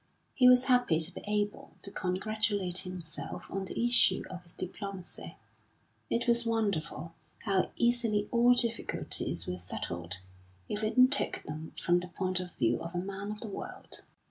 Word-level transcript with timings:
He 0.33 0.49
was 0.49 0.63
happy 0.65 0.99
to 0.99 1.11
be 1.13 1.21
able 1.27 1.75
to 1.83 1.91
congratulate 1.91 2.79
himself 2.79 3.45
on 3.51 3.65
the 3.65 3.85
issue 3.87 4.23
of 4.31 4.41
his 4.41 4.55
diplomacy; 4.55 5.37
it 6.09 6.27
was 6.27 6.43
wonderful 6.43 7.13
how 7.43 7.69
easily 7.75 8.27
all 8.31 8.55
difficulties 8.55 9.45
were 9.45 9.59
settled, 9.59 10.17
if 10.67 10.81
one 10.81 11.07
took 11.09 11.43
them 11.43 11.73
from 11.79 11.99
the 11.99 12.07
point 12.07 12.39
of 12.39 12.51
view 12.55 12.79
of 12.81 12.95
a 12.95 12.99
man 12.99 13.29
of 13.29 13.41
the 13.41 13.47
world. 13.49 14.01